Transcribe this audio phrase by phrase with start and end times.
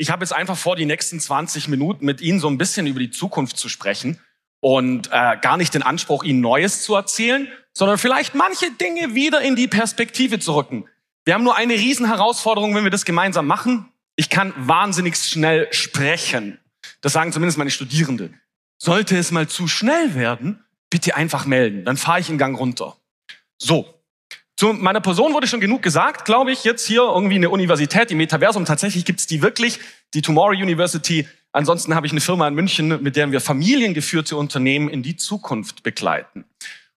[0.00, 3.00] Ich habe jetzt einfach vor, die nächsten 20 Minuten mit Ihnen so ein bisschen über
[3.00, 4.20] die Zukunft zu sprechen
[4.60, 9.40] und äh, gar nicht den Anspruch, Ihnen Neues zu erzählen, sondern vielleicht manche Dinge wieder
[9.40, 10.84] in die Perspektive zu rücken.
[11.24, 13.88] Wir haben nur eine Riesenherausforderung, wenn wir das gemeinsam machen.
[14.14, 16.60] Ich kann wahnsinnig schnell sprechen.
[17.00, 18.32] Das sagen zumindest meine Studierende.
[18.78, 21.84] Sollte es mal zu schnell werden, bitte einfach melden.
[21.84, 22.96] Dann fahre ich in Gang runter.
[23.58, 23.97] So,
[24.58, 28.16] zu meiner Person wurde schon genug gesagt, glaube ich, jetzt hier irgendwie eine Universität, die
[28.16, 28.64] Metaversum.
[28.64, 29.78] Tatsächlich gibt's die wirklich,
[30.14, 31.28] die Tomorrow University.
[31.52, 35.84] Ansonsten habe ich eine Firma in München, mit der wir familiengeführte Unternehmen in die Zukunft
[35.84, 36.44] begleiten.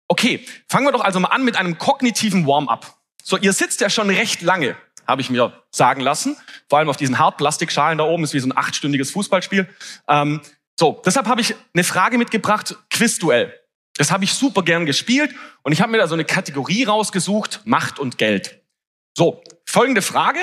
[0.07, 2.97] Okay, fangen wir doch also mal an mit einem kognitiven Warm-up.
[3.21, 4.75] So, ihr sitzt ja schon recht lange,
[5.07, 6.35] habe ich mir sagen lassen.
[6.67, 9.69] Vor allem auf diesen Hartplastikschalen da oben, ist wie so ein achtstündiges Fußballspiel.
[10.07, 10.41] Ähm,
[10.79, 13.53] so, deshalb habe ich eine Frage mitgebracht, Quizduell.
[14.01, 15.29] Das habe ich super gern gespielt
[15.61, 18.59] und ich habe mir da so eine Kategorie rausgesucht, Macht und Geld.
[19.15, 20.39] So, folgende Frage,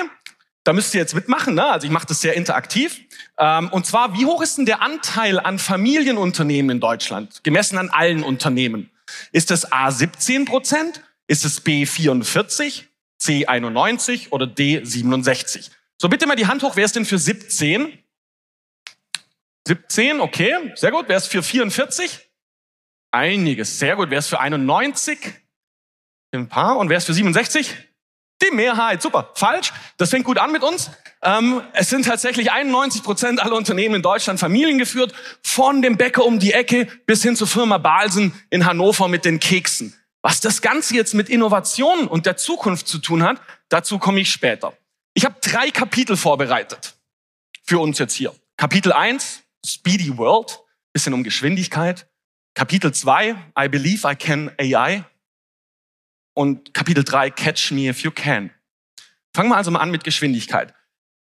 [0.63, 1.65] da müsst ihr jetzt mitmachen, ne?
[1.65, 3.01] also ich mache das sehr interaktiv.
[3.37, 7.89] Ähm, und zwar, wie hoch ist denn der Anteil an Familienunternehmen in Deutschland, gemessen an
[7.89, 8.91] allen Unternehmen?
[9.33, 12.87] Ist es A 17 Prozent, ist es B 44,
[13.17, 15.69] C 91 oder D 67?
[15.97, 17.91] So, bitte mal die Hand hoch, wer ist denn für 17?
[19.67, 21.09] 17, okay, sehr gut.
[21.09, 22.28] Wer ist für 44?
[23.11, 23.79] Einiges.
[23.79, 24.09] Sehr gut.
[24.09, 25.19] Wer ist für 91?
[26.31, 26.77] Ein paar.
[26.77, 27.75] Und wer ist für 67?
[28.41, 29.01] Die Mehrheit.
[29.01, 29.31] Super.
[29.35, 29.73] Falsch.
[29.97, 30.91] Das fängt gut an mit uns.
[31.21, 35.13] Ähm, es sind tatsächlich 91 Prozent aller Unternehmen in Deutschland familiengeführt.
[35.43, 39.39] Von dem Bäcker um die Ecke bis hin zur Firma Balsen in Hannover mit den
[39.39, 39.95] Keksen.
[40.21, 44.31] Was das Ganze jetzt mit Innovation und der Zukunft zu tun hat, dazu komme ich
[44.31, 44.73] später.
[45.13, 46.95] Ich habe drei Kapitel vorbereitet
[47.63, 48.33] für uns jetzt hier.
[48.57, 50.59] Kapitel 1, Speedy World,
[50.91, 52.08] bisschen um Geschwindigkeit.
[52.53, 55.05] Kapitel 2, I believe I can AI.
[56.33, 58.51] Und Kapitel 3, Catch me if you can.
[59.33, 60.73] Fangen wir also mal an mit Geschwindigkeit.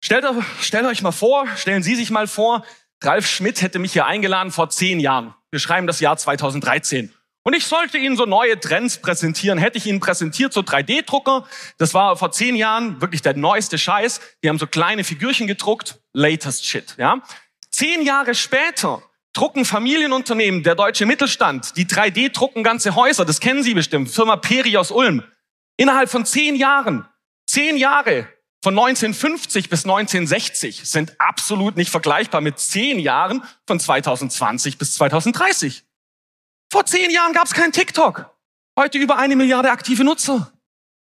[0.03, 0.25] Stellt,
[0.61, 2.65] stellt euch mal vor, stellen Sie sich mal vor,
[3.03, 5.35] Ralf Schmidt hätte mich hier eingeladen vor zehn Jahren.
[5.51, 7.13] Wir schreiben das Jahr 2013.
[7.43, 9.59] Und ich sollte Ihnen so neue Trends präsentieren.
[9.59, 11.47] Hätte ich Ihnen präsentiert, so 3D-Drucker.
[11.79, 14.21] Das war vor zehn Jahren wirklich der neueste Scheiß.
[14.45, 15.99] Die haben so kleine Figürchen gedruckt.
[16.13, 17.23] Latest Shit, ja.
[17.71, 19.03] Zehn Jahre später
[19.33, 24.37] drucken Familienunternehmen, der deutsche Mittelstand, die 3D drucken ganze Häuser, das kennen Sie bestimmt, Firma
[24.37, 25.23] Peri aus Ulm.
[25.77, 27.07] Innerhalb von zehn Jahren,
[27.47, 28.29] zehn Jahre
[28.63, 35.85] von 1950 bis 1960 sind absolut nicht vergleichbar mit zehn Jahren von 2020 bis 2030.
[36.71, 38.37] Vor zehn Jahren gab es kein TikTok.
[38.79, 40.53] Heute über eine Milliarde aktive Nutzer.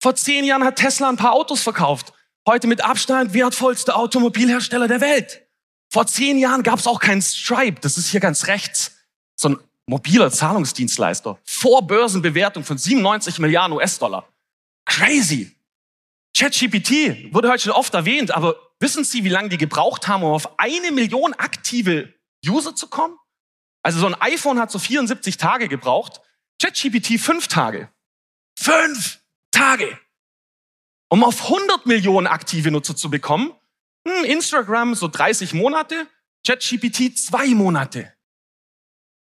[0.02, 2.14] Vor zehn Jahren hat Tesla ein paar Autos verkauft.
[2.48, 5.47] Heute mit Abstand wertvollste Automobilhersteller der Welt.
[5.90, 8.96] Vor zehn Jahren gab es auch keinen Stripe, das ist hier ganz rechts,
[9.36, 11.40] so ein mobiler Zahlungsdienstleister.
[11.44, 14.28] Vor Börsenbewertung von 97 Milliarden US-Dollar.
[14.86, 15.56] Crazy.
[16.36, 20.32] ChatGPT wurde heute schon oft erwähnt, aber wissen Sie, wie lange die gebraucht haben, um
[20.32, 22.14] auf eine Million aktive
[22.46, 23.18] User zu kommen?
[23.82, 26.22] Also so ein iPhone hat so 74 Tage gebraucht,
[26.62, 27.90] ChatGPT fünf Tage.
[28.60, 29.20] Fünf
[29.52, 29.98] Tage!
[31.10, 33.54] Um auf 100 Millionen aktive Nutzer zu bekommen,
[34.10, 36.08] hm, Instagram so 30 Monate,
[36.46, 38.14] ChatGPT zwei Monate.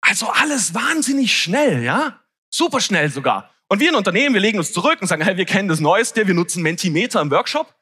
[0.01, 2.19] Also alles wahnsinnig schnell, ja?
[2.49, 3.53] Super schnell sogar.
[3.69, 6.27] Und wir in Unternehmen, wir legen uns zurück und sagen, hey, wir kennen das Neueste,
[6.27, 7.73] wir nutzen Mentimeter im Workshop.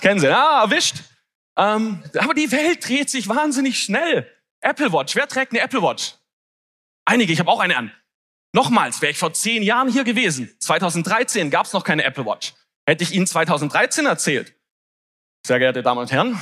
[0.00, 0.96] Kennen Sie, ja, erwischt.
[1.56, 4.32] Ähm, aber die Welt dreht sich wahnsinnig schnell.
[4.60, 6.14] Apple Watch, wer trägt eine Apple Watch?
[7.04, 7.92] Einige, ich habe auch eine an.
[8.52, 12.54] Nochmals, wäre ich vor zehn Jahren hier gewesen, 2013 gab es noch keine Apple Watch.
[12.86, 14.54] Hätte ich Ihnen 2013 erzählt,
[15.46, 16.38] sehr geehrte Damen und Herren,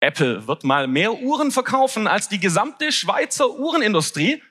[0.00, 4.42] Apple wird mal mehr Uhren verkaufen als die gesamte Schweizer Uhrenindustrie,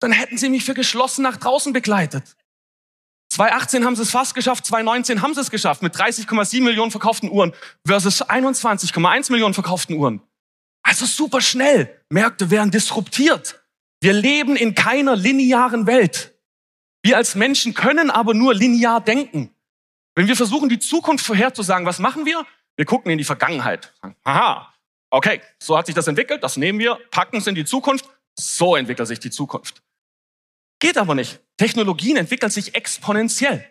[0.00, 2.36] dann hätten sie mich für geschlossen nach draußen begleitet.
[3.30, 7.30] 2018 haben sie es fast geschafft, 2019 haben sie es geschafft mit 30,7 Millionen verkauften
[7.30, 7.52] Uhren
[7.86, 10.20] versus 21,1 Millionen verkauften Uhren.
[10.82, 12.02] Also super schnell.
[12.08, 13.62] Märkte werden disruptiert.
[14.00, 16.34] Wir leben in keiner linearen Welt.
[17.02, 19.54] Wir als Menschen können aber nur linear denken.
[20.16, 22.44] Wenn wir versuchen, die Zukunft vorherzusagen, was machen wir?
[22.76, 23.92] Wir gucken in die Vergangenheit.
[24.24, 24.72] Aha,
[25.10, 28.08] okay, so hat sich das entwickelt, das nehmen wir, packen es in die Zukunft,
[28.38, 29.82] so entwickelt sich die Zukunft.
[30.78, 31.40] Geht aber nicht.
[31.58, 33.70] Technologien entwickeln sich exponentiell.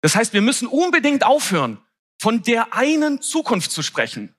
[0.00, 1.80] Das heißt, wir müssen unbedingt aufhören,
[2.20, 4.34] von der einen Zukunft zu sprechen.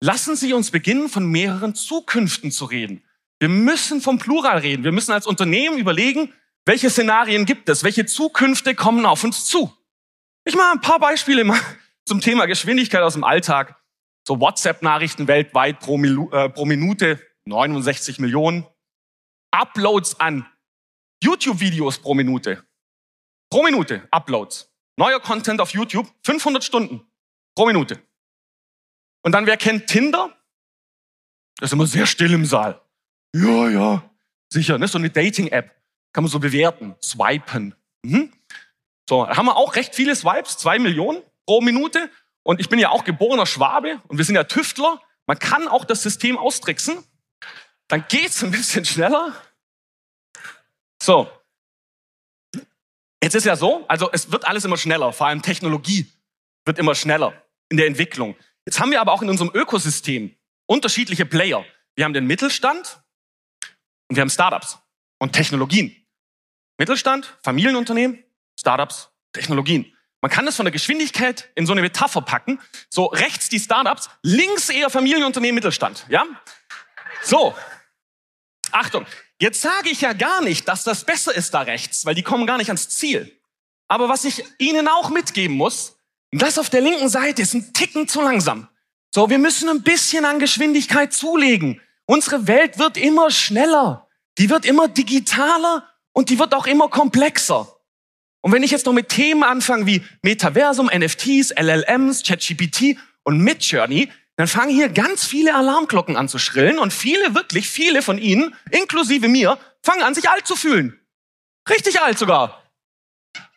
[0.00, 3.04] Lassen Sie uns beginnen, von mehreren Zukünften zu reden.
[3.40, 4.84] Wir müssen vom Plural reden.
[4.84, 6.32] Wir müssen als Unternehmen überlegen,
[6.64, 7.84] welche Szenarien gibt es?
[7.84, 9.76] Welche Zukünfte kommen auf uns zu?
[10.44, 11.60] Ich mache ein paar Beispiele mal
[12.10, 13.80] zum Thema Geschwindigkeit aus dem Alltag.
[14.26, 18.66] So WhatsApp-Nachrichten weltweit pro, äh, pro Minute 69 Millionen.
[19.52, 20.44] Uploads an
[21.22, 22.66] YouTube-Videos pro Minute.
[23.48, 24.74] Pro Minute Uploads.
[24.96, 27.08] Neuer Content auf YouTube, 500 Stunden
[27.54, 28.02] pro Minute.
[29.22, 30.36] Und dann, wer kennt Tinder?
[31.58, 32.82] Das ist immer sehr still im Saal.
[33.36, 34.10] Ja, ja,
[34.52, 34.88] sicher, ne?
[34.88, 35.80] so eine Dating-App.
[36.12, 37.76] Kann man so bewerten, swipen.
[38.02, 38.32] Mhm.
[39.08, 42.08] So, haben wir auch recht viele Swipes, zwei Millionen pro Minute.
[42.44, 45.02] Und ich bin ja auch geborener Schwabe und wir sind ja Tüftler.
[45.26, 47.04] Man kann auch das System austricksen.
[47.88, 49.34] Dann geht's ein bisschen schneller.
[51.02, 51.28] So.
[53.20, 56.06] Jetzt ist ja so, also es wird alles immer schneller, vor allem Technologie
[56.64, 57.32] wird immer schneller
[57.68, 58.36] in der Entwicklung.
[58.64, 60.32] Jetzt haben wir aber auch in unserem Ökosystem
[60.66, 61.64] unterschiedliche Player.
[61.96, 63.02] Wir haben den Mittelstand
[64.08, 64.78] und wir haben Startups
[65.18, 65.96] und Technologien.
[66.78, 68.22] Mittelstand, Familienunternehmen,
[68.56, 69.92] Startups, Technologien.
[70.20, 72.60] Man kann das von der Geschwindigkeit in so eine Metapher packen.
[72.90, 76.04] So rechts die Startups, links eher Familienunternehmen, Mittelstand.
[76.08, 76.24] Ja?
[77.22, 77.54] So.
[78.70, 79.06] Achtung.
[79.40, 82.46] Jetzt sage ich ja gar nicht, dass das besser ist da rechts, weil die kommen
[82.46, 83.40] gar nicht ans Ziel.
[83.88, 85.96] Aber was ich Ihnen auch mitgeben muss,
[86.30, 88.68] das auf der linken Seite ist ein Ticken zu langsam.
[89.12, 91.80] So, wir müssen ein bisschen an Geschwindigkeit zulegen.
[92.06, 94.08] Unsere Welt wird immer schneller.
[94.38, 97.79] Die wird immer digitaler und die wird auch immer komplexer.
[98.42, 104.10] Und wenn ich jetzt noch mit Themen anfange wie Metaversum, NFTs, LLMs, ChatGPT und Midjourney,
[104.36, 108.54] dann fangen hier ganz viele Alarmglocken an zu schrillen und viele, wirklich viele von Ihnen,
[108.70, 110.98] inklusive mir, fangen an, sich alt zu fühlen.
[111.68, 112.64] Richtig alt sogar.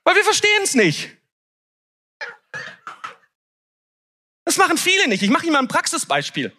[0.04, 1.10] Weil wir verstehen es nicht.
[4.44, 5.24] Das machen viele nicht.
[5.24, 6.52] Ich mache Ihnen mal ein Praxisbeispiel.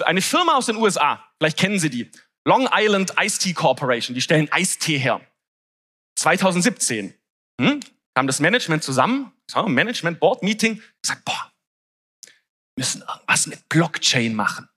[0.00, 2.10] Eine Firma aus den USA, vielleicht kennen Sie die,
[2.44, 5.20] Long Island Ice Tea Corporation, die stellen Eistee her.
[6.16, 7.14] 2017
[7.60, 7.80] hm,
[8.14, 9.32] kam das Management zusammen,
[9.66, 11.52] Management Board Meeting, gesagt, boah,
[12.76, 14.68] müssen irgendwas mit Blockchain machen.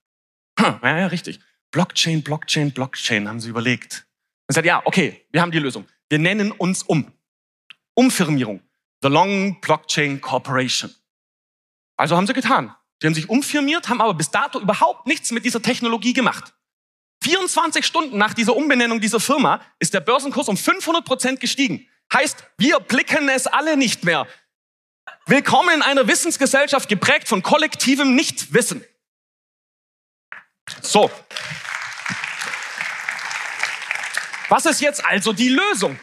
[0.60, 1.40] Hm, ja, ja, richtig.
[1.72, 4.06] Blockchain, Blockchain, Blockchain, haben sie überlegt.
[4.48, 5.88] Und sagt, ja, okay, wir haben die Lösung.
[6.10, 7.12] Wir nennen uns um.
[7.94, 8.62] Umfirmierung.
[9.02, 10.94] The Long Blockchain Corporation.
[11.98, 12.76] Also haben sie getan.
[13.02, 16.54] Die haben sich umfirmiert, haben aber bis dato überhaupt nichts mit dieser Technologie gemacht.
[17.24, 21.88] 24 Stunden nach dieser Umbenennung dieser Firma ist der Börsenkurs um 500 Prozent gestiegen.
[22.14, 24.28] Heißt, wir blicken es alle nicht mehr.
[25.28, 28.84] Willkommen in einer Wissensgesellschaft geprägt von kollektivem Nichtwissen.
[30.82, 31.10] So.
[34.50, 35.98] Was ist jetzt also die Lösung?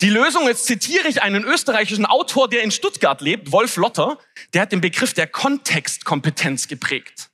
[0.00, 4.18] Die Lösung, jetzt zitiere ich einen österreichischen Autor, der in Stuttgart lebt, Wolf Lotter,
[4.54, 7.30] der hat den Begriff der Kontextkompetenz geprägt.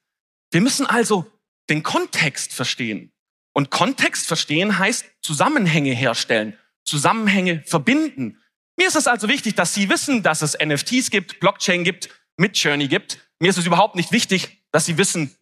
[0.51, 1.31] Wir müssen also
[1.69, 3.13] den Kontext verstehen.
[3.53, 8.41] Und Kontext verstehen heißt Zusammenhänge herstellen, Zusammenhänge verbinden.
[8.77, 12.89] Mir ist es also wichtig, dass Sie wissen, dass es NFTs gibt, Blockchain gibt, Midjourney
[12.89, 13.19] gibt.
[13.39, 15.35] Mir ist es überhaupt nicht wichtig, dass Sie wissen,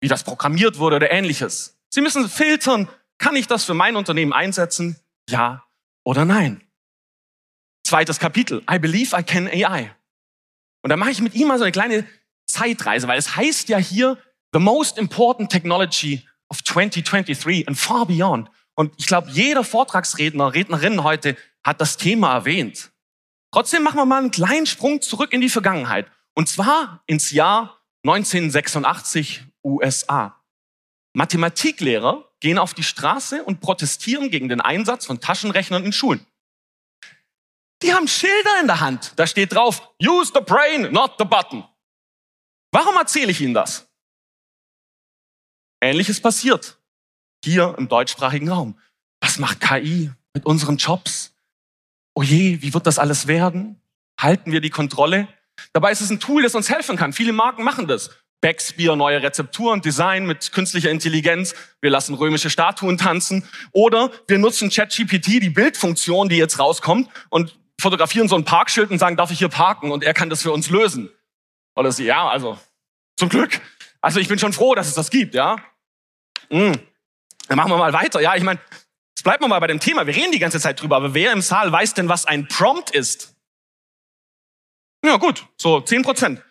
[0.00, 1.78] wie das programmiert wurde oder ähnliches.
[1.90, 2.88] Sie müssen filtern,
[3.18, 4.96] kann ich das für mein Unternehmen einsetzen?
[5.28, 5.64] Ja
[6.04, 6.62] oder nein?
[7.84, 8.62] Zweites Kapitel.
[8.70, 9.94] I believe I can AI.
[10.82, 12.06] Und da mache ich mit ihm mal so eine kleine
[12.46, 14.18] Zeitreise, weil es heißt ja hier,
[14.52, 18.48] the most important technology of 2023 and far beyond.
[18.76, 22.92] Und ich glaube, jeder Vortragsredner, Rednerin heute hat das Thema erwähnt.
[23.50, 26.10] Trotzdem machen wir mal einen kleinen Sprung zurück in die Vergangenheit.
[26.34, 30.38] Und zwar ins Jahr 1986 USA.
[31.14, 36.26] Mathematiklehrer gehen auf die Straße und protestieren gegen den Einsatz von Taschenrechnern in Schulen.
[37.82, 39.14] Die haben Schilder in der Hand.
[39.16, 41.64] Da steht drauf, use the brain, not the button.
[42.72, 43.88] Warum erzähle ich Ihnen das?
[45.80, 46.78] Ähnliches passiert
[47.46, 48.76] hier im deutschsprachigen Raum.
[49.20, 51.32] Was macht KI mit unseren Jobs?
[52.14, 53.80] Oh je, wie wird das alles werden?
[54.20, 55.28] Halten wir die Kontrolle?
[55.72, 57.12] Dabei ist es ein Tool, das uns helfen kann.
[57.12, 58.10] Viele Marken machen das.
[58.40, 61.54] Backspear, neue Rezepturen, Design mit künstlicher Intelligenz.
[61.80, 63.44] Wir lassen römische Statuen tanzen.
[63.72, 68.98] Oder wir nutzen ChatGPT, die Bildfunktion, die jetzt rauskommt, und fotografieren so ein Parkschild und
[68.98, 69.92] sagen, darf ich hier parken?
[69.92, 71.10] Und er kann das für uns lösen.
[71.76, 72.58] Oder sie, ja, also,
[73.16, 73.60] zum Glück.
[74.00, 75.56] Also ich bin schon froh, dass es das gibt, ja.
[76.50, 76.72] Mm.
[77.48, 78.20] Dann machen wir mal weiter.
[78.20, 78.60] Ja, ich meine,
[79.14, 80.06] jetzt bleiben wir mal bei dem Thema.
[80.06, 82.90] Wir reden die ganze Zeit drüber, aber wer im Saal weiß denn, was ein Prompt
[82.90, 83.34] ist?
[85.04, 86.42] Ja, gut, so zehn Prozent.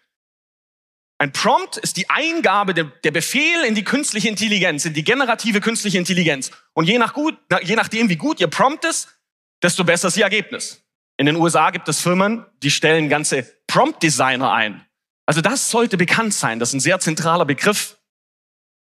[1.17, 5.61] Ein Prompt ist die Eingabe, der, der, Befehl in die künstliche Intelligenz, in die generative
[5.61, 6.51] künstliche Intelligenz.
[6.73, 9.17] Und je, nach gut, je nachdem, wie gut ihr Prompt ist,
[9.63, 10.83] desto besser ist ihr Ergebnis.
[11.17, 14.85] In den USA gibt es Firmen, die stellen ganze Prompt-Designer ein.
[15.25, 16.59] Also das sollte bekannt sein.
[16.59, 17.97] Das ist ein sehr zentraler Begriff.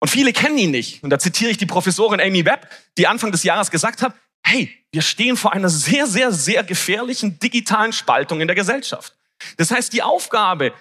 [0.03, 1.01] Und viele kennen ihn nicht.
[1.01, 4.13] Und da zitiere ich die Professorin Amy Webb, die Anfang des Jahres gesagt hat,
[4.45, 9.15] hey, wir stehen vor einer sehr, sehr, sehr gefährlichen digitalen Spaltung in der Gesellschaft.
[9.55, 10.73] Das heißt, die Aufgabe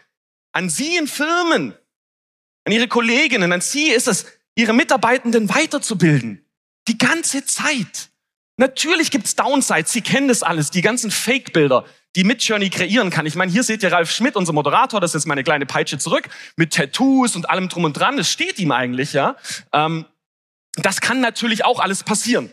[0.50, 1.73] an Sie in Firmen,
[2.64, 4.26] an Ihre Kolleginnen, an Sie ist es,
[4.57, 6.45] Ihre Mitarbeitenden weiterzubilden.
[6.88, 8.11] Die ganze Zeit.
[8.57, 11.85] Natürlich gibt's Downsides, Sie kennen das alles, die ganzen Fake-Bilder,
[12.17, 13.25] die Midjourney kreieren kann.
[13.25, 16.29] Ich meine, hier seht ihr Ralf Schmidt, unser Moderator, das ist meine kleine Peitsche zurück,
[16.57, 18.17] mit Tattoos und allem drum und dran.
[18.17, 19.37] Das steht ihm eigentlich, ja.
[19.73, 20.05] Ähm,
[20.77, 22.53] das kann natürlich auch alles passieren.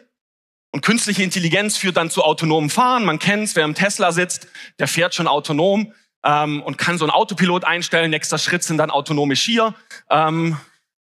[0.71, 3.03] Und künstliche Intelligenz führt dann zu autonomem Fahren.
[3.03, 7.11] Man kennt's, wer im Tesla sitzt, der fährt schon autonom ähm, und kann so einen
[7.11, 8.11] Autopilot einstellen.
[8.11, 9.73] Nächster Schritt sind dann autonome Skier.
[10.09, 10.57] Ähm,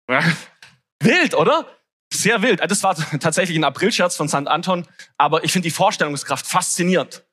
[1.01, 1.67] wild, oder?
[2.15, 2.61] Sehr wild.
[2.61, 4.47] Das war tatsächlich ein Aprilscherz von St.
[4.47, 4.87] Anton,
[5.19, 7.25] aber ich finde die Vorstellungskraft faszinierend.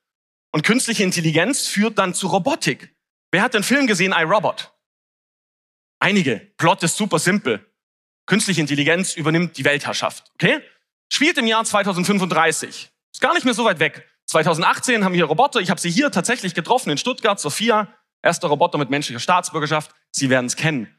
[0.52, 2.94] Und künstliche Intelligenz führt dann zu Robotik.
[3.32, 4.74] Wer hat den Film gesehen, iRobot?
[6.00, 6.52] Einige.
[6.58, 7.66] Plot ist super simpel.
[8.26, 10.32] Künstliche Intelligenz übernimmt die Weltherrschaft.
[10.34, 10.62] Okay?
[11.14, 12.92] Spielt im Jahr 2035.
[13.14, 14.08] Ist gar nicht mehr so weit weg.
[14.26, 15.60] 2018 haben wir Roboter.
[15.60, 17.40] Ich habe sie hier tatsächlich getroffen in Stuttgart.
[17.40, 17.88] Sophia,
[18.22, 19.92] erster Roboter mit menschlicher Staatsbürgerschaft.
[20.12, 20.94] Sie werden es kennen.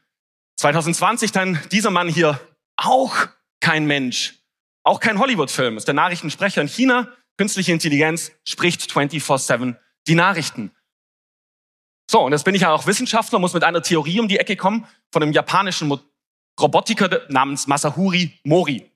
[0.57, 2.39] 2020 dann dieser Mann hier,
[2.77, 3.13] auch
[3.63, 4.39] kein Mensch.
[4.83, 5.77] Auch kein Hollywood-Film.
[5.77, 7.07] Ist der Nachrichtensprecher in China.
[7.37, 10.71] Künstliche Intelligenz spricht 24-7 die Nachrichten.
[12.11, 14.57] So, und jetzt bin ich ja auch Wissenschaftler, muss mit einer Theorie um die Ecke
[14.57, 15.97] kommen von einem japanischen
[16.59, 18.91] Robotiker namens Masahuri Mori.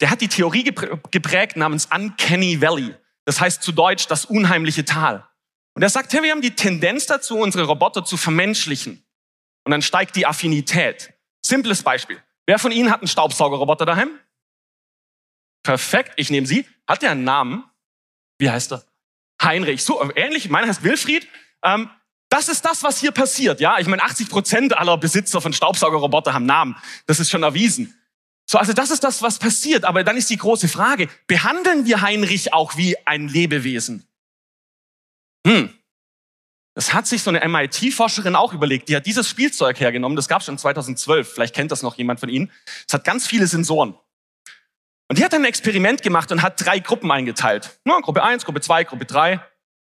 [0.00, 2.94] Der hat die Theorie geprägt namens Uncanny Valley.
[3.24, 5.26] Das heißt zu Deutsch das unheimliche Tal.
[5.74, 9.02] Und er sagt, hey, wir haben die Tendenz dazu, unsere Roboter zu vermenschlichen.
[9.64, 11.14] Und dann steigt die Affinität.
[11.40, 12.22] Simples Beispiel.
[12.50, 14.10] Wer von Ihnen hat einen Staubsaugerroboter daheim?
[15.62, 16.66] Perfekt, ich nehme Sie.
[16.84, 17.62] Hat der einen Namen?
[18.38, 18.84] Wie heißt er?
[19.40, 19.84] Heinrich.
[19.84, 21.28] So, ähnlich, meiner heißt Wilfried.
[21.62, 21.88] Ähm,
[22.28, 23.60] das ist das, was hier passiert.
[23.60, 26.74] Ja, ich meine, 80 Prozent aller Besitzer von Staubsaugerroboter haben Namen.
[27.06, 27.96] Das ist schon erwiesen.
[28.46, 29.84] So, also das ist das, was passiert.
[29.84, 34.08] Aber dann ist die große Frage, behandeln wir Heinrich auch wie ein Lebewesen?
[35.46, 35.72] Hm.
[36.74, 38.88] Das hat sich so eine MIT-Forscherin auch überlegt.
[38.88, 40.16] Die hat dieses Spielzeug hergenommen.
[40.16, 41.32] Das gab es schon 2012.
[41.32, 42.50] Vielleicht kennt das noch jemand von Ihnen.
[42.86, 43.94] Es hat ganz viele Sensoren.
[45.08, 47.80] Und die hat dann ein Experiment gemacht und hat drei Gruppen eingeteilt.
[47.84, 49.40] Ja, Gruppe 1, Gruppe 2, Gruppe 3.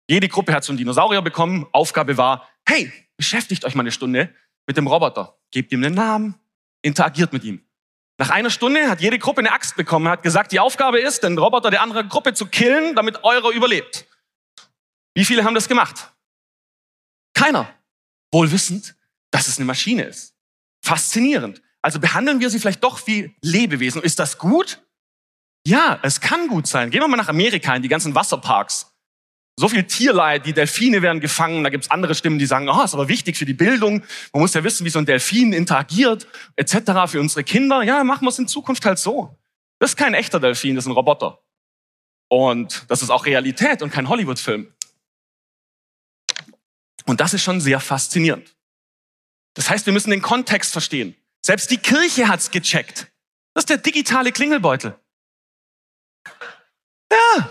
[0.10, 1.68] Jede Gruppe hat so einen Dinosaurier bekommen.
[1.72, 4.34] Aufgabe war, hey, beschäftigt euch mal eine Stunde
[4.66, 5.38] mit dem Roboter.
[5.52, 6.36] Gebt ihm einen Namen,
[6.82, 7.64] interagiert mit ihm.
[8.18, 11.38] Nach einer Stunde hat jede Gruppe eine Axt bekommen, hat gesagt, die Aufgabe ist, den
[11.38, 14.08] Roboter der anderen Gruppe zu killen, damit eurer überlebt.
[15.14, 16.12] Wie viele haben das gemacht?
[17.40, 17.74] Keiner.
[18.34, 18.96] Wohl wissend,
[19.32, 20.36] dass es eine Maschine ist.
[20.84, 21.62] Faszinierend.
[21.82, 24.02] Also behandeln wir sie vielleicht doch wie Lebewesen.
[24.02, 24.82] Ist das gut?
[25.66, 26.90] Ja, es kann gut sein.
[26.90, 28.94] Gehen wir mal nach Amerika in die ganzen Wasserparks.
[29.58, 31.64] So viel Tierleid, die Delfine werden gefangen.
[31.64, 34.04] Da gibt's andere Stimmen, die sagen, oh, ist aber wichtig für die Bildung.
[34.34, 36.28] Man muss ja wissen, wie so ein Delfin interagiert,
[36.58, 36.76] etc.
[37.08, 37.84] für unsere Kinder.
[37.84, 39.38] Ja, machen wir es in Zukunft halt so.
[39.80, 41.40] Das ist kein echter Delfin, das ist ein Roboter.
[42.28, 44.74] Und das ist auch Realität und kein Hollywood-Film.
[47.10, 48.56] Und das ist schon sehr faszinierend.
[49.56, 51.16] Das heißt, wir müssen den Kontext verstehen.
[51.44, 53.08] Selbst die Kirche hat's gecheckt.
[53.56, 54.96] Das ist der digitale Klingelbeutel.
[57.12, 57.50] Ja.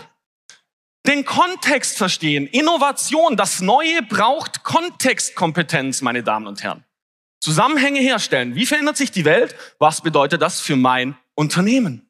[1.05, 2.47] Den Kontext verstehen.
[2.47, 3.35] Innovation.
[3.35, 6.85] Das Neue braucht Kontextkompetenz, meine Damen und Herren.
[7.41, 8.55] Zusammenhänge herstellen.
[8.55, 9.55] Wie verändert sich die Welt?
[9.77, 12.09] Was bedeutet das für mein Unternehmen?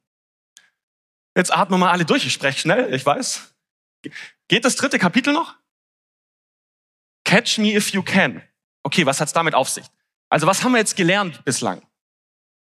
[1.36, 2.28] Jetzt atmen wir mal alle durch.
[2.28, 3.56] Ich spreche schnell, ich weiß.
[4.48, 5.56] Geht das dritte Kapitel noch?
[7.30, 8.42] Catch me if you can.
[8.82, 9.86] Okay, was hat's damit auf sich?
[10.30, 11.86] Also was haben wir jetzt gelernt bislang?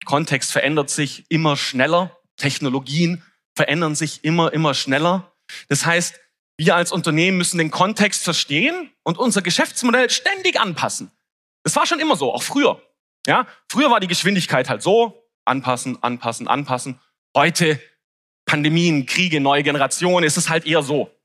[0.04, 2.18] Kontext verändert sich immer schneller.
[2.36, 3.22] Technologien
[3.54, 5.32] verändern sich immer, immer schneller.
[5.68, 6.18] Das heißt,
[6.58, 11.12] wir als Unternehmen müssen den Kontext verstehen und unser Geschäftsmodell ständig anpassen.
[11.62, 12.82] Das war schon immer so, auch früher.
[13.24, 17.00] Ja, früher war die Geschwindigkeit halt so, anpassen, anpassen, anpassen.
[17.36, 17.80] Heute
[18.46, 21.15] Pandemien, Kriege, neue Generationen, ist es halt eher so.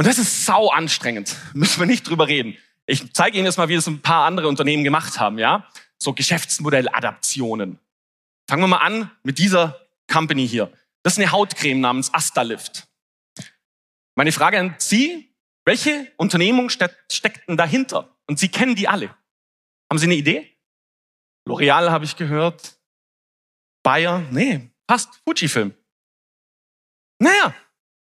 [0.00, 1.36] Und das ist sau anstrengend.
[1.52, 2.56] Müssen wir nicht drüber reden.
[2.86, 5.70] Ich zeige Ihnen jetzt mal, wie das ein paar andere Unternehmen gemacht haben, ja?
[5.98, 7.78] So Geschäftsmodelladaptionen.
[8.48, 9.78] Fangen wir mal an mit dieser
[10.10, 10.72] Company hier.
[11.02, 12.88] Das ist eine Hautcreme namens Astalift.
[14.14, 15.34] Meine Frage an Sie,
[15.66, 18.16] welche Unternehmung steckt denn dahinter?
[18.26, 19.14] Und Sie kennen die alle.
[19.90, 20.50] Haben Sie eine Idee?
[21.46, 22.78] L'Oreal habe ich gehört.
[23.82, 24.20] Bayer?
[24.30, 25.20] Nee, passt.
[25.26, 25.74] Fujifilm.
[27.18, 27.54] Naja,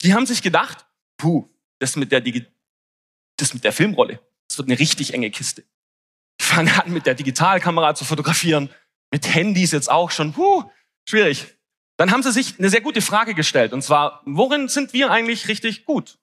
[0.01, 0.87] die haben sich gedacht,
[1.19, 1.51] puh,
[1.83, 2.47] das mit der, Digi
[3.37, 5.65] das mit der Filmrolle, das wird eine richtig enge Kiste.
[6.39, 8.71] Ich fange an, mit der Digitalkamera zu fotografieren,
[9.11, 10.71] mit Handys jetzt auch schon, puh,
[11.09, 11.47] schwierig.
[11.99, 15.49] Dann haben sie sich eine sehr gute Frage gestellt, und zwar, worin sind wir eigentlich
[15.49, 16.19] richtig gut?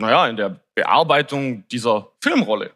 [0.00, 2.74] Naja, in der Bearbeitung dieser Filmrolle.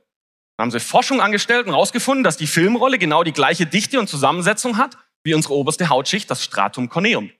[0.56, 4.08] Da haben sie Forschung angestellt und herausgefunden, dass die Filmrolle genau die gleiche Dichte und
[4.08, 7.32] Zusammensetzung hat wie unsere oberste Hautschicht, das Stratum corneum.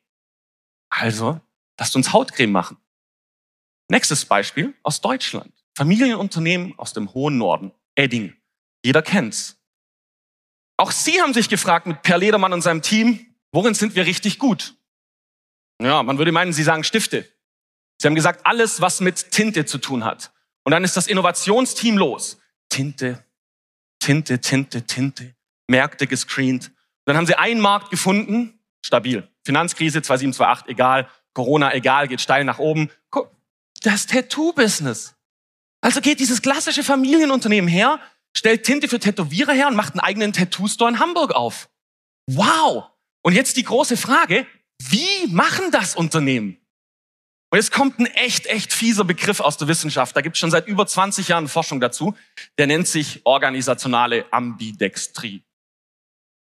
[0.89, 1.41] Also,
[1.79, 2.79] lasst uns Hautcreme machen.
[3.89, 5.53] Nächstes Beispiel aus Deutschland.
[5.77, 7.73] Familienunternehmen aus dem hohen Norden.
[7.95, 8.35] Edding.
[8.85, 9.61] Jeder kennt's.
[10.77, 14.39] Auch Sie haben sich gefragt mit Per Ledermann und seinem Team, worin sind wir richtig
[14.39, 14.75] gut?
[15.81, 17.29] Ja, man würde meinen, Sie sagen Stifte.
[18.01, 20.33] Sie haben gesagt, alles, was mit Tinte zu tun hat.
[20.65, 22.39] Und dann ist das Innovationsteam los.
[22.69, 23.25] Tinte,
[24.01, 25.35] Tinte, Tinte, Tinte.
[25.69, 26.69] Märkte gescreent.
[26.69, 26.75] Und
[27.07, 29.29] dann haben sie einen Markt gefunden, stabil.
[29.45, 31.09] Finanzkrise 2728, egal.
[31.35, 32.91] Corona, egal, geht steil nach oben.
[33.85, 35.15] Das Tattoo-Business.
[35.83, 38.01] Also geht dieses klassische Familienunternehmen her,
[38.35, 41.69] stellt Tinte für Tätowierer her und macht einen eigenen Tattoo-Store in Hamburg auf.
[42.27, 42.85] Wow!
[43.23, 44.47] Und jetzt die große Frage,
[44.81, 46.57] wie machen das Unternehmen?
[47.51, 50.17] Und jetzt kommt ein echt, echt fieser Begriff aus der Wissenschaft.
[50.17, 52.17] Da gibt es schon seit über 20 Jahren Forschung dazu.
[52.57, 55.43] Der nennt sich organisationale Ambidextrie.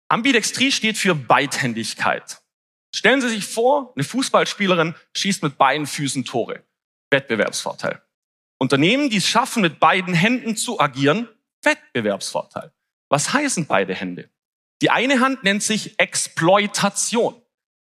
[0.09, 2.43] Ambidextrie steht für Beidhändigkeit.
[2.95, 6.63] Stellen Sie sich vor, eine Fußballspielerin schießt mit beiden Füßen Tore.
[7.13, 8.03] Wettbewerbsvorteil.
[8.59, 11.29] Unternehmen, die es schaffen, mit beiden Händen zu agieren,
[11.63, 12.73] Wettbewerbsvorteil.
[13.09, 14.31] Was heißen beide Hände?
[14.81, 17.41] Die eine Hand nennt sich Exploitation.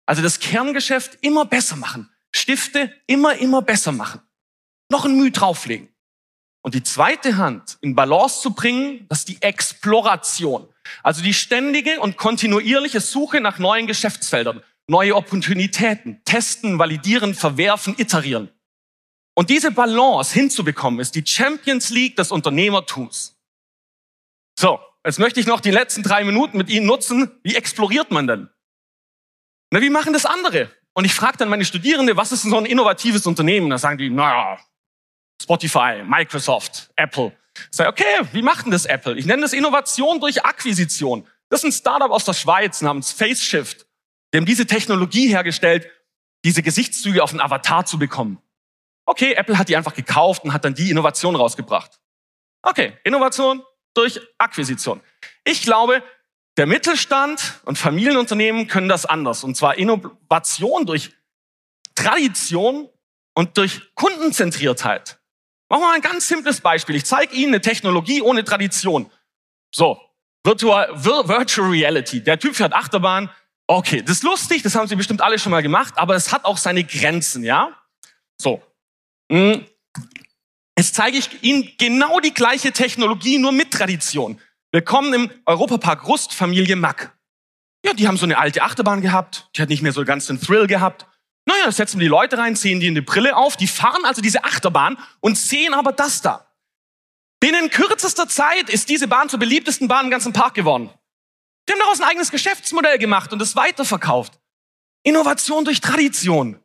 [0.06, 2.10] Also das Kerngeschäft immer besser machen.
[2.30, 4.20] Stifte immer, immer besser machen.
[4.90, 5.88] Noch ein Mühe drauflegen.
[6.62, 10.68] Und die zweite Hand in Balance zu bringen, das ist die Exploration.
[11.02, 18.50] Also die ständige und kontinuierliche Suche nach neuen Geschäftsfeldern, neue Opportunitäten, testen, validieren, verwerfen, iterieren.
[19.38, 23.36] Und diese Balance hinzubekommen, ist die Champions League des Unternehmertums.
[24.58, 27.30] So, jetzt möchte ich noch die letzten drei Minuten mit Ihnen nutzen.
[27.42, 28.48] Wie exploriert man denn?
[29.70, 30.70] Na, wie machen das andere?
[30.94, 33.68] Und ich frage dann meine Studierende, was ist denn so ein innovatives Unternehmen?
[33.68, 34.58] Da sagen die, naja,
[35.42, 37.36] Spotify, Microsoft, Apple.
[37.54, 39.18] Ich sage, okay, wie macht denn das Apple?
[39.18, 41.26] Ich nenne das Innovation durch Akquisition.
[41.50, 43.86] Das ist ein Startup aus der Schweiz namens FaceShift.
[44.32, 45.90] Die haben diese Technologie hergestellt,
[46.42, 48.40] diese Gesichtszüge auf einen Avatar zu bekommen.
[49.06, 52.00] Okay, Apple hat die einfach gekauft und hat dann die Innovation rausgebracht.
[52.62, 53.62] Okay, Innovation
[53.94, 55.00] durch Akquisition.
[55.44, 56.02] Ich glaube,
[56.56, 59.44] der Mittelstand und Familienunternehmen können das anders.
[59.44, 61.12] Und zwar Innovation durch
[61.94, 62.88] Tradition
[63.34, 65.18] und durch Kundenzentriertheit.
[65.68, 66.96] Machen wir mal ein ganz simples Beispiel.
[66.96, 69.10] Ich zeige Ihnen eine Technologie ohne Tradition.
[69.74, 70.00] So,
[70.44, 72.22] Virtual, Virtual Reality.
[72.22, 73.30] Der Typ fährt Achterbahn.
[73.66, 76.44] Okay, das ist lustig, das haben Sie bestimmt alle schon mal gemacht, aber es hat
[76.44, 77.76] auch seine Grenzen, ja?
[78.40, 78.62] So.
[79.28, 84.40] Jetzt zeige ich Ihnen genau die gleiche Technologie, nur mit Tradition.
[84.72, 87.16] Willkommen im Europapark Rust, Familie Mack.
[87.84, 90.40] Ja, die haben so eine alte Achterbahn gehabt, die hat nicht mehr so ganz den
[90.40, 91.06] Thrill gehabt.
[91.48, 94.98] Naja, setzen die Leute rein, ziehen die eine Brille auf, die fahren also diese Achterbahn
[95.20, 96.52] und sehen aber das da.
[97.40, 100.90] Binnen kürzester Zeit ist diese Bahn zur beliebtesten Bahn im ganzen Park geworden.
[101.68, 104.40] Die haben daraus ein eigenes Geschäftsmodell gemacht und es weiterverkauft.
[105.04, 106.60] Innovation durch Tradition.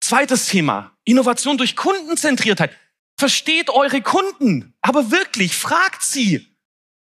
[0.00, 0.95] Zweites Thema.
[1.06, 2.76] Innovation durch Kundenzentriertheit.
[3.18, 4.74] Versteht eure Kunden.
[4.82, 6.34] Aber wirklich, fragt sie.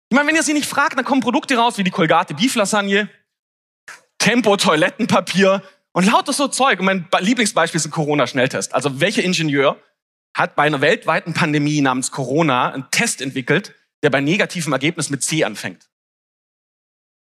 [0.09, 2.55] Ich meine, wenn ihr sie nicht fragt, dann kommen Produkte raus wie die Colgate Beef
[2.55, 3.09] Lasagne,
[4.17, 6.79] Tempo Toilettenpapier und lauter so Zeug.
[6.79, 8.73] Und mein Lieblingsbeispiel ist ein Corona-Schnelltest.
[8.73, 9.81] Also welcher Ingenieur
[10.35, 15.23] hat bei einer weltweiten Pandemie namens Corona einen Test entwickelt, der bei negativem Ergebnis mit
[15.23, 15.89] C anfängt?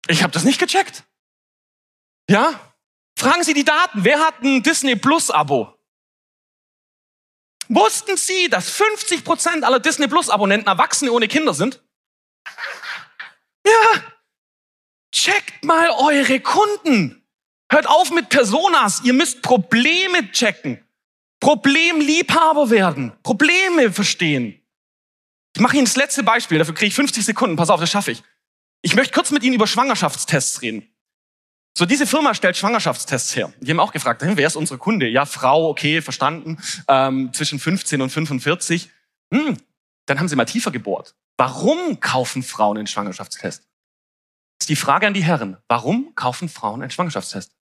[0.07, 1.03] Ich habe das nicht gecheckt.
[2.29, 2.59] Ja?
[3.17, 4.03] Fragen Sie die Daten.
[4.03, 5.77] Wer hat ein Disney Plus Abo?
[7.73, 11.81] Wussten Sie, dass 50 Prozent aller Disney Plus Abonnenten Erwachsene ohne Kinder sind?
[13.65, 14.03] Ja.
[15.13, 17.25] Checkt mal eure Kunden.
[17.71, 19.01] Hört auf mit Personas.
[19.05, 20.85] Ihr müsst Probleme checken.
[21.39, 23.13] Problemliebhaber werden.
[23.23, 24.61] Probleme verstehen.
[25.55, 26.57] Ich mache Ihnen das letzte Beispiel.
[26.57, 27.55] Dafür kriege ich 50 Sekunden.
[27.55, 28.21] Pass auf, das schaffe ich.
[28.81, 30.90] Ich möchte kurz mit Ihnen über Schwangerschaftstests reden.
[31.77, 33.53] So, diese Firma stellt Schwangerschaftstests her.
[33.59, 35.07] Die haben auch gefragt, wer ist unsere Kunde?
[35.07, 38.89] Ja, Frau, okay, verstanden, ähm, zwischen 15 und 45.
[39.33, 39.57] Hm,
[40.05, 41.15] dann haben sie mal tiefer gebohrt.
[41.37, 43.63] Warum kaufen Frauen einen Schwangerschaftstest?
[43.63, 45.57] Das ist die Frage an die Herren.
[45.69, 47.55] Warum kaufen Frauen einen Schwangerschaftstest?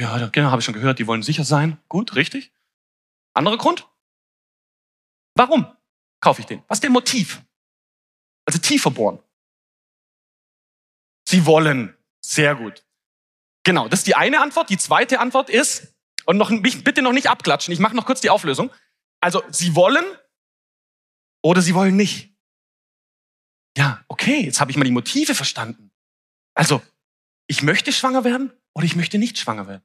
[0.00, 1.78] Ja, genau, habe ich schon gehört, die wollen sicher sein.
[1.88, 2.52] Gut, richtig.
[3.34, 3.88] Anderer Grund?
[5.34, 5.66] Warum
[6.20, 6.62] kaufe ich den?
[6.68, 7.42] Was ist der Motiv?
[8.46, 9.18] Also tiefer bohren.
[11.28, 12.84] Sie wollen sehr gut.
[13.64, 14.70] Genau, das ist die eine Antwort.
[14.70, 18.30] Die zweite Antwort ist, und noch, bitte noch nicht abklatschen, ich mache noch kurz die
[18.30, 18.70] Auflösung.
[19.20, 20.04] Also, Sie wollen
[21.42, 22.34] oder Sie wollen nicht.
[23.76, 25.90] Ja, okay, jetzt habe ich mal die Motive verstanden.
[26.54, 26.82] Also,
[27.46, 29.84] ich möchte schwanger werden oder ich möchte nicht schwanger werden.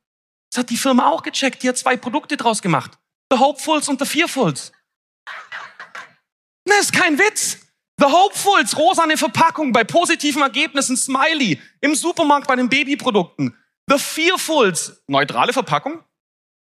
[0.52, 1.64] Das hat die Firma auch gecheckt.
[1.64, 3.00] Die hat zwei Produkte draus gemacht.
[3.32, 4.72] The Hopefuls und The Fearfuls.
[6.66, 7.63] Das ist kein Witz.
[8.00, 11.62] The Hopefuls, rosane Verpackung bei positiven Ergebnissen, Smiley.
[11.82, 13.58] Im Supermarkt bei den Babyprodukten.
[13.88, 16.04] The Fearfuls, neutrale Verpackung,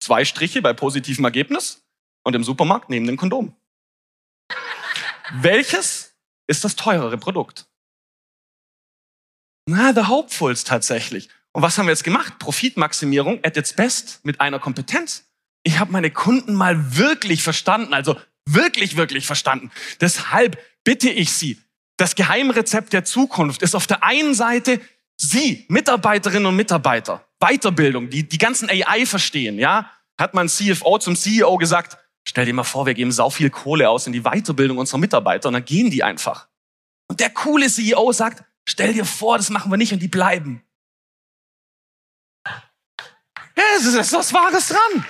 [0.00, 1.84] zwei Striche bei positivem Ergebnis
[2.24, 3.56] und im Supermarkt neben dem Kondom.
[5.32, 7.66] Welches ist das teurere Produkt?
[9.66, 11.28] Na, The Hopefuls tatsächlich.
[11.52, 12.38] Und was haben wir jetzt gemacht?
[12.38, 15.28] Profitmaximierung at its best mit einer Kompetenz.
[15.62, 19.70] Ich habe meine Kunden mal wirklich verstanden, also wirklich, wirklich verstanden.
[20.00, 21.60] Deshalb bitte ich Sie,
[21.96, 24.80] das Geheimrezept der Zukunft ist auf der einen Seite
[25.16, 31.14] Sie, Mitarbeiterinnen und Mitarbeiter, Weiterbildung, die die ganzen AI verstehen, ja, hat mein CFO zum
[31.14, 34.78] CEO gesagt, stell dir mal vor, wir geben sau viel Kohle aus in die Weiterbildung
[34.78, 36.48] unserer Mitarbeiter und dann gehen die einfach.
[37.08, 40.62] Und der coole CEO sagt, stell dir vor, das machen wir nicht und die bleiben.
[42.46, 45.04] Ja, es ist was Wahres dran.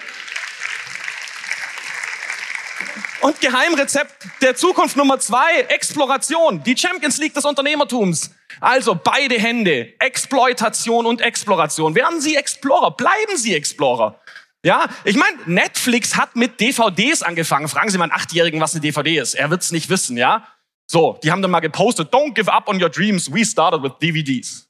[3.20, 8.30] Und Geheimrezept der Zukunft Nummer zwei, Exploration, die Champions League des Unternehmertums.
[8.60, 11.94] Also beide Hände, Exploitation und Exploration.
[11.94, 14.18] Werden Sie Explorer, bleiben Sie Explorer.
[14.64, 17.68] Ja, ich meine, Netflix hat mit DVDs angefangen.
[17.68, 19.34] Fragen Sie mal einen Achtjährigen, was eine DVD ist.
[19.34, 20.46] Er wird's nicht wissen, ja.
[20.86, 23.92] So, die haben dann mal gepostet, don't give up on your dreams, we started with
[24.02, 24.68] DVDs.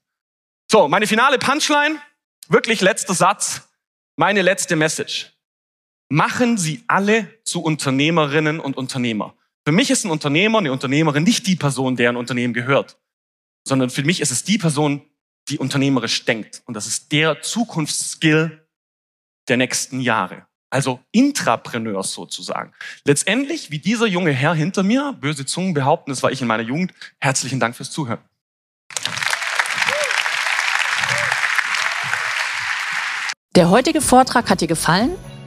[0.71, 2.01] So, meine finale Punchline,
[2.49, 3.63] wirklich letzter Satz,
[4.17, 5.33] meine letzte Message
[6.11, 9.35] machen sie alle zu Unternehmerinnen und Unternehmer.
[9.65, 12.99] Für mich ist ein Unternehmer, eine Unternehmerin nicht die Person, der ein Unternehmen gehört,
[13.67, 15.03] sondern für mich ist es die Person,
[15.49, 16.63] die unternehmerisch denkt.
[16.67, 18.67] Und das ist der Zukunftsskill
[19.49, 20.47] der nächsten Jahre.
[20.69, 22.73] Also Intrapreneurs sozusagen.
[23.05, 26.63] Letztendlich, wie dieser junge Herr hinter mir, böse Zungen behaupten, das war ich in meiner
[26.63, 26.93] Jugend.
[27.19, 28.21] Herzlichen Dank fürs Zuhören.
[33.57, 35.11] Der heutige Vortrag hat dir gefallen?